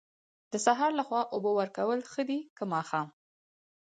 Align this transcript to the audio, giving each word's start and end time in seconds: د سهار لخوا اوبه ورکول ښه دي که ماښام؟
د 0.51 0.53
سهار 0.65 0.91
لخوا 0.99 1.21
اوبه 1.33 1.51
ورکول 1.59 1.99
ښه 2.11 2.23
دي 2.29 2.39
که 2.57 2.63
ماښام؟ 2.73 3.07